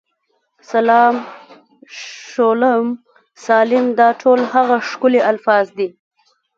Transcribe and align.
سلام، 0.71 1.15
شالوم، 2.33 2.87
سالم، 3.45 3.85
دا 3.99 4.07
ټول 4.21 4.39
هغه 4.53 4.77
ښکلي 4.89 5.21
الفاظ 5.31 5.65
دي. 5.77 5.87